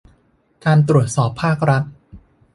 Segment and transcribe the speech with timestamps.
[0.65, 1.83] การตรวจสอบภาครัฐ